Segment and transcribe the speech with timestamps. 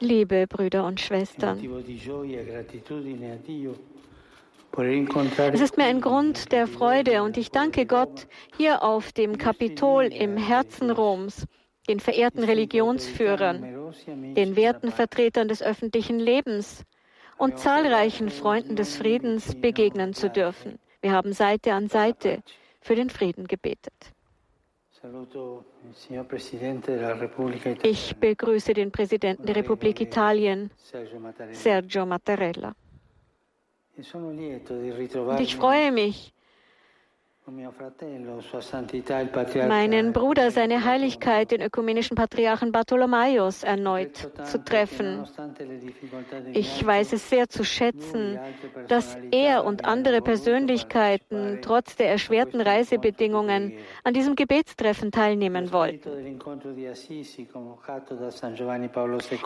[0.00, 1.68] Liebe Brüder und Schwestern, e
[5.52, 8.26] es ist mir ein Grund der Freude und ich danke Gott
[8.56, 11.44] hier auf dem Kapitol im Herzen Roms,
[11.90, 13.92] den verehrten Religionsführern,
[14.34, 16.84] den Wertenvertretern des öffentlichen Lebens
[17.36, 20.78] und zahlreichen Freunden des Friedens begegnen zu dürfen.
[21.02, 22.42] Wir haben Seite an Seite
[22.80, 24.15] für den Frieden gebetet.
[27.82, 30.70] Ich begrüße den Präsidenten der Republik Italien,
[31.52, 32.74] Sergio Mattarella.
[33.98, 34.02] E
[35.14, 36.34] Und ich freue mich,
[39.68, 45.24] meinen Bruder, seine Heiligkeit, den ökumenischen Patriarchen Bartholomäus, erneut zu treffen.
[46.54, 48.40] Ich weiß es sehr zu schätzen,
[48.88, 56.10] dass er und andere Persönlichkeiten trotz der erschwerten Reisebedingungen an diesem Gebetstreffen teilnehmen wollten.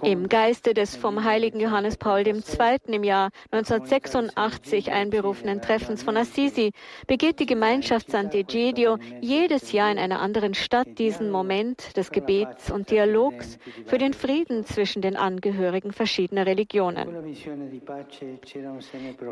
[0.03, 2.43] Im Geiste des vom heiligen Johannes Paul II.
[2.87, 6.73] im Jahr 1986 einberufenen Treffens von Assisi
[7.07, 12.91] begeht die Gemeinschaft Sant'Egidio jedes Jahr in einer anderen Stadt diesen Moment des Gebets und
[12.91, 17.09] Dialogs für den Frieden zwischen den Angehörigen verschiedener Religionen.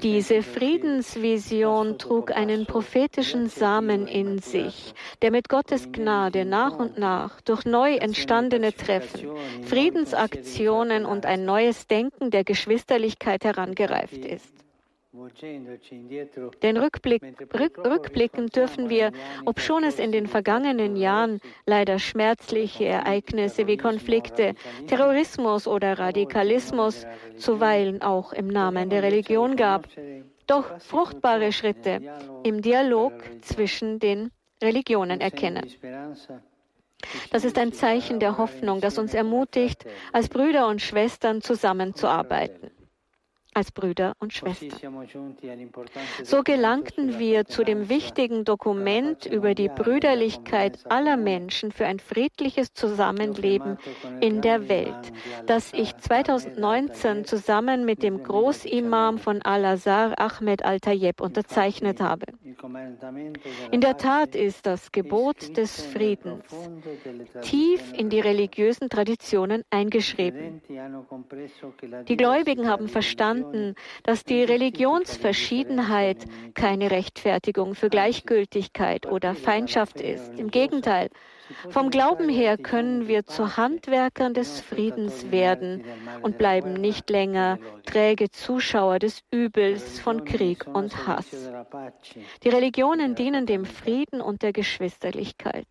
[0.03, 7.41] Diese Friedensvision trug einen prophetischen Samen in sich, der mit Gottes Gnade nach und nach
[7.43, 9.31] durch neu entstandene Treffen,
[9.65, 14.67] Friedensaktionen und ein neues Denken der Geschwisterlichkeit herangereift ist.
[15.12, 17.23] Volgendoci indietro Den Rückblick,
[17.55, 19.12] rück, rückblickend dürfen wir,
[19.47, 24.55] obschon es in den vergangenen Jahren leider schmerzliche Ereignisse wie Konflikte,
[24.87, 27.06] Terrorismus oder Radikalismus
[27.39, 29.89] zuweilen auch im Namen der Religion gab,
[30.47, 32.00] doch fruchtbare Schritte
[32.45, 34.31] im Dialog zwischen den
[34.62, 35.67] Religionen erkennen.
[37.31, 42.70] Das ist ein Zeichen der Hoffnung, das uns ermutigt, als Brüder und Schwestern zusammenzuarbeiten.
[43.59, 44.70] Als Brüder und Schwestern.
[46.23, 52.72] So gelangten wir zu dem wichtigen Dokument über die Brüderlichkeit aller Menschen für ein friedliches
[52.72, 53.77] Zusammenleben
[54.21, 55.12] in der Welt,
[55.47, 62.27] das ich 2019 zusammen mit dem Großimam von Al-Azhar Ahmed Al-Tayyeb unterzeichnet habe.
[63.70, 66.44] In der Tat ist das Gebot des Friedens
[67.42, 70.62] tief in die religiösen Traditionen eingeschrieben.
[72.08, 80.38] Die Gläubigen haben verstanden, dass die Religionsverschiedenheit keine Rechtfertigung für Gleichgültigkeit oder Feindschaft ist.
[80.38, 81.10] Im Gegenteil,
[81.70, 85.84] vom Glauben her können wir zu Handwerkern des Friedens werden
[86.22, 91.50] und bleiben nicht länger träge Zuschauer des Übels von Krieg und Hass.
[92.42, 95.66] Die Religionen dienen dem Frieden und der Geschwisterlichkeit.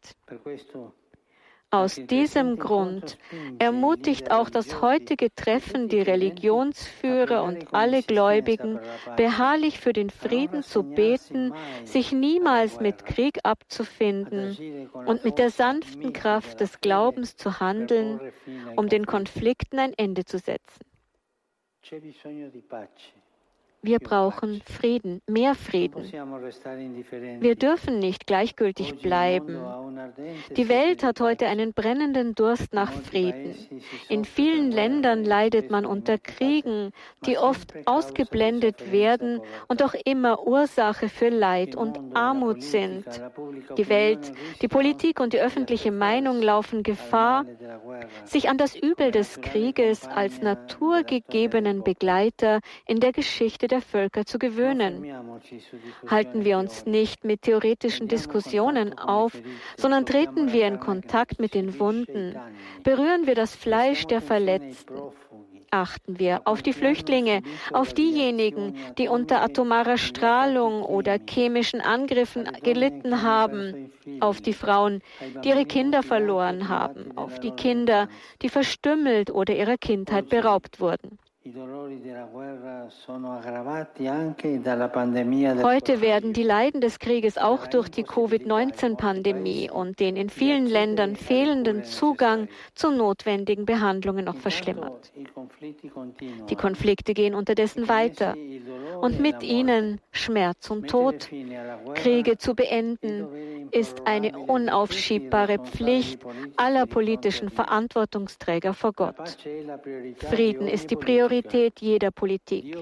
[1.78, 3.20] Aus diesem Grund
[3.60, 8.80] ermutigt auch das heutige Treffen die Religionsführer und alle Gläubigen,
[9.16, 16.14] beharrlich für den Frieden zu beten, sich niemals mit Krieg abzufinden und mit der sanften
[16.14, 18.20] Kraft des Glaubens zu handeln,
[18.76, 20.84] um den Konflikten ein Ende zu setzen.
[23.88, 26.12] Wir brauchen Frieden, mehr Frieden.
[27.40, 29.58] Wir dürfen nicht gleichgültig bleiben.
[30.58, 33.56] Die Welt hat heute einen brennenden Durst nach Frieden.
[34.10, 36.92] In vielen Ländern leidet man unter Kriegen,
[37.26, 39.40] die oft ausgeblendet werden
[39.70, 43.06] und auch immer Ursache für Leid und Armut sind.
[43.78, 47.46] Die Welt, die Politik und die öffentliche Meinung laufen Gefahr,
[48.26, 54.40] sich an das Übel des Krieges als naturgegebenen Begleiter in der Geschichte der Völker zu
[54.40, 55.06] gewöhnen.
[56.08, 59.34] Halten wir uns nicht mit theoretischen Diskussionen auf,
[59.78, 62.36] sondern treten wir in Kontakt mit den Wunden,
[62.84, 64.96] berühren wir das Fleisch der Verletzten.
[65.70, 67.42] Achten wir auf die Flüchtlinge,
[67.74, 75.02] auf diejenigen, die unter atomarer Strahlung oder chemischen Angriffen gelitten haben, auf die Frauen,
[75.44, 78.08] die ihre Kinder verloren haben, auf die Kinder,
[78.42, 81.20] die verstümmelt oder ihrer Kindheit beraubt wurden.
[85.64, 91.16] Heute werden die Leiden des Krieges auch durch die Covid-19-Pandemie und den in vielen Ländern
[91.16, 95.14] fehlenden Zugang zu notwendigen Behandlungen noch verschlimmert.
[96.50, 98.36] Die Konflikte gehen unterdessen weiter
[99.02, 101.30] und mit ihnen Schmerz und Tod.
[101.96, 106.22] Kriege zu beenden ist eine unaufschiebbare Pflicht
[106.56, 109.38] aller politischen Verantwortungsträger vor Gott.
[110.30, 112.78] Frieden ist die Priorität jeder Politik.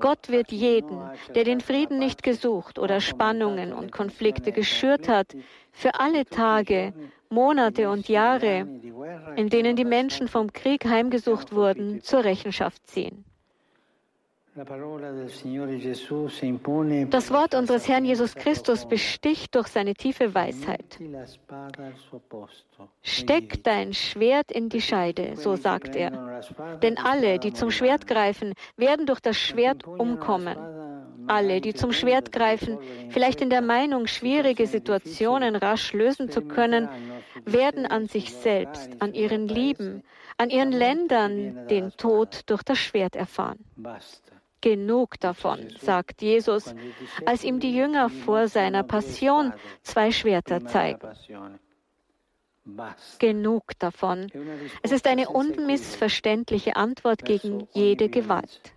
[0.00, 1.00] Gott wird jeden,
[1.34, 5.36] der den Frieden nicht gesucht oder Spannungen und Konflikte geschürt hat,
[5.72, 6.94] für alle Tage
[7.28, 8.66] Monate und Jahre,
[9.36, 13.24] in denen die Menschen vom Krieg heimgesucht wurden, zur Rechenschaft ziehen.
[17.10, 20.98] Das Wort unseres Herrn Jesus Christus besticht durch seine tiefe Weisheit.
[23.02, 26.40] Steck dein Schwert in die Scheide, so sagt er.
[26.82, 30.56] Denn alle, die zum Schwert greifen, werden durch das Schwert umkommen.
[31.28, 32.78] Alle, die zum Schwert greifen,
[33.10, 36.88] vielleicht in der Meinung, schwierige Situationen rasch lösen zu können,
[37.44, 40.02] werden an sich selbst, an ihren Lieben,
[40.38, 43.58] an ihren Ländern den Tod durch das Schwert erfahren.
[44.66, 46.74] Genug davon, sagt Jesus,
[47.24, 49.52] als ihm die Jünger vor seiner Passion
[49.82, 50.98] zwei Schwerter zeigen.
[53.20, 54.26] Genug davon.
[54.82, 58.72] Es ist eine unmissverständliche Antwort gegen jede Gewalt.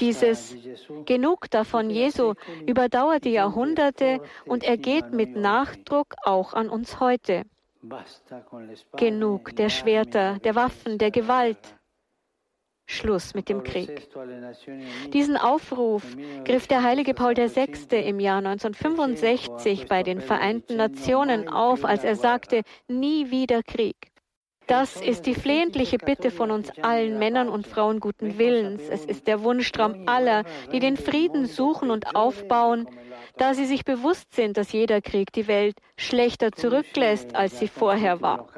[0.00, 0.56] Dieses
[1.04, 2.34] Genug davon Jesu
[2.66, 7.44] überdauert die Jahrhunderte und er geht mit Nachdruck auch an uns heute.
[8.96, 11.76] Genug der Schwerter, der Waffen, der Gewalt.
[12.86, 14.08] Schluss mit dem Krieg.
[15.12, 16.04] Diesen Aufruf
[16.44, 17.96] griff der heilige Paul VI.
[17.96, 23.96] im Jahr 1965 bei den Vereinten Nationen auf, als er sagte, nie wieder Krieg.
[24.66, 28.82] Das ist die flehentliche Bitte von uns allen Männern und Frauen guten Willens.
[28.88, 32.88] Es ist der Wunschtraum aller, die den Frieden suchen und aufbauen,
[33.36, 38.20] da sie sich bewusst sind, dass jeder Krieg die Welt schlechter zurücklässt, als sie vorher
[38.20, 38.48] war.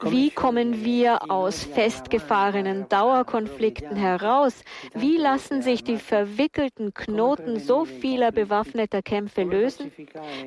[0.00, 4.64] Wie kommen wir aus festgefahrenen Dauerkonflikten heraus?
[4.94, 9.92] Wie lassen sich die verwickelten Knoten so vieler bewaffneter Kämpfe lösen?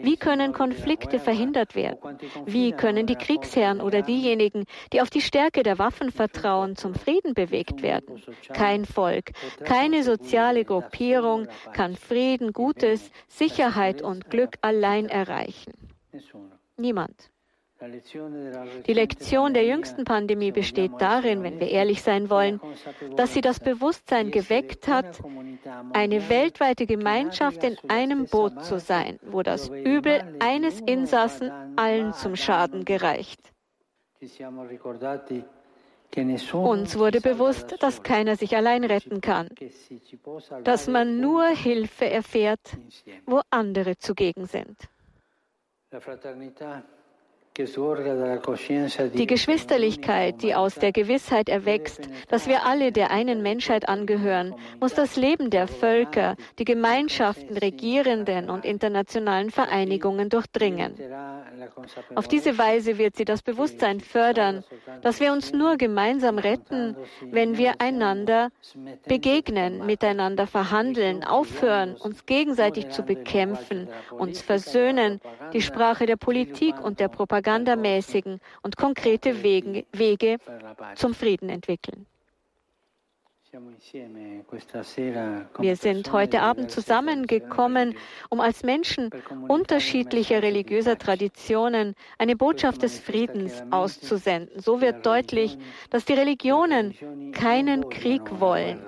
[0.01, 2.19] Wie können Konflikte verhindert werden?
[2.45, 7.33] Wie können die Kriegsherren oder diejenigen, die auf die Stärke der Waffen vertrauen, zum Frieden
[7.33, 8.21] bewegt werden?
[8.53, 9.31] Kein Volk,
[9.63, 15.73] keine soziale Gruppierung kann Frieden, Gutes, Sicherheit und Glück allein erreichen.
[16.77, 17.31] Niemand.
[17.81, 22.61] Die Lektion der jüngsten Pandemie besteht darin, wenn wir ehrlich sein wollen,
[23.17, 25.21] dass sie das Bewusstsein geweckt hat,
[25.91, 32.37] eine weltweite Gemeinschaft in einem Boot zu sein, wo das Übel eines Insassen allen zum
[32.37, 33.41] Schaden gereicht.
[36.53, 39.49] Uns wurde bewusst, dass keiner sich allein retten kann,
[40.63, 42.77] dass man nur Hilfe erfährt,
[43.25, 44.77] wo andere zugegen sind.
[47.57, 54.93] Die Geschwisterlichkeit, die aus der Gewissheit erwächst, dass wir alle der einen Menschheit angehören, muss
[54.93, 60.95] das Leben der Völker, die Gemeinschaften, Regierenden und internationalen Vereinigungen durchdringen.
[62.15, 64.63] Auf diese Weise wird sie das Bewusstsein fördern,
[65.01, 68.49] dass wir uns nur gemeinsam retten, wenn wir einander
[69.07, 75.21] begegnen, miteinander verhandeln, aufhören, uns gegenseitig zu bekämpfen, uns versöhnen,
[75.53, 80.37] die Sprache der Politik und der Propaganda propagandamäßigen und konkrete Wege, Wege
[80.95, 82.05] zum Frieden entwickeln.
[85.59, 87.95] Wir sind heute Abend zusammengekommen,
[88.29, 89.09] um als Menschen
[89.47, 94.59] unterschiedlicher religiöser Traditionen eine Botschaft des Friedens auszusenden.
[94.59, 95.57] So wird deutlich,
[95.89, 96.95] dass die Religionen
[97.31, 98.81] keinen Krieg wollen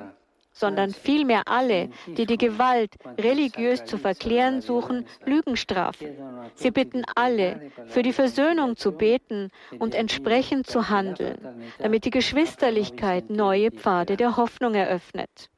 [0.60, 6.18] sondern vielmehr alle, die die Gewalt religiös zu verklären suchen, Lügen strafen.
[6.56, 11.40] Sie bitten alle, für die Versöhnung zu beten und entsprechend zu handeln,
[11.80, 15.50] damit die Geschwisterlichkeit neue Pfade der Hoffnung eröffnet.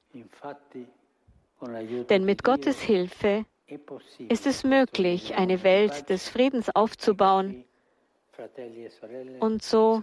[2.10, 3.46] Denn mit Gottes Hilfe
[4.30, 7.64] ist es möglich, eine Welt des Friedens aufzubauen
[9.40, 10.02] und so,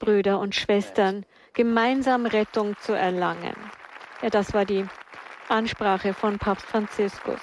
[0.00, 3.54] Brüder und Schwestern, gemeinsam Rettung zu erlangen.
[4.22, 4.86] Ja, das war die
[5.48, 7.40] Ansprache von Papst Franziskus.